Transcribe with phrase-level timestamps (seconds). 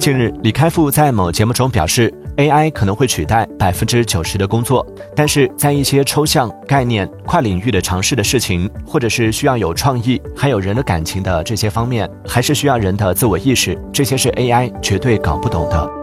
[0.00, 4.84] 近日李开复在某节目中表示 ai 可能会取代百分之九十的工作
[5.14, 15.99] 但是在一些抽象概念跨领域的尝试的事情或者是需要有创意还有人的感情的这些方面还是需要人的自我意识这些是 ai 绝对搞不懂的。